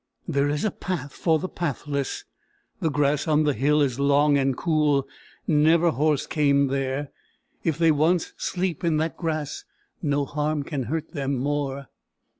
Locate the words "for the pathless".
1.13-2.25